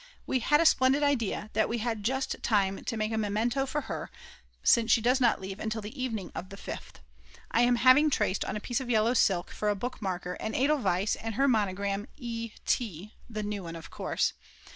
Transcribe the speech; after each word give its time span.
We 0.25 0.39
had 0.39 0.59
a 0.59 0.65
splendid 0.65 1.03
idea, 1.03 1.51
that 1.53 1.69
we 1.69 1.77
had 1.77 2.01
just 2.01 2.41
time 2.41 2.83
to 2.85 2.97
make 2.97 3.11
a 3.11 3.19
memento 3.19 3.67
for 3.67 3.81
her, 3.81 4.09
since 4.63 4.91
she 4.91 4.99
does 4.99 5.21
not 5.21 5.39
leave 5.39 5.59
until 5.59 5.79
the 5.83 6.01
evening 6.03 6.31
of 6.33 6.49
the 6.49 6.57
5th. 6.57 6.93
I 7.51 7.61
am 7.61 7.75
having 7.75 8.09
traced 8.09 8.43
on 8.43 8.55
a 8.55 8.59
piece 8.61 8.79
of 8.81 8.89
yellow 8.89 9.13
silk 9.13 9.51
for 9.51 9.69
a 9.69 9.75
book 9.75 10.01
marker 10.01 10.33
an 10.39 10.55
edelweiss 10.55 11.15
and 11.17 11.35
her 11.35 11.47
monogram 11.47 12.07
E. 12.17 12.53
T., 12.65 13.13
the 13.29 13.43
new 13.43 13.61
one 13.61 13.75
of 13.75 13.91
course. 13.91 14.33